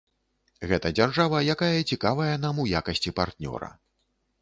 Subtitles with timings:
[0.71, 3.75] Гэта дзяржава, якая цікавая нам у якасці партнёра.